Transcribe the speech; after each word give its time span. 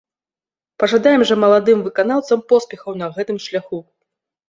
Пажадаем 0.83 1.21
жа 1.31 1.35
маладым 1.45 1.85
выканаўцам 1.91 2.45
поспехаў 2.55 2.91
на 3.07 3.15
гэтым 3.19 3.37
шляху. 3.49 3.77